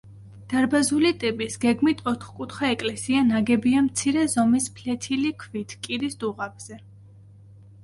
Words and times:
დარბაზული 0.51 1.11
ტიპის, 1.23 1.57
გეგმით 1.65 2.01
ოთხკუთხა 2.11 2.71
ეკლესია 2.77 3.21
ნაგებია 3.29 3.85
მცირე 3.91 4.25
ზომის 4.33 4.73
ფლეთილი 4.81 5.35
ქვით 5.47 5.79
კირის 5.87 6.21
დუღაბზე. 6.27 6.83